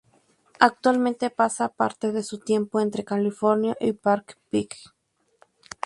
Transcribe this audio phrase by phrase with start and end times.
[0.59, 4.91] Actualmente pasa parte de su tiempo entre California y Park Ridge.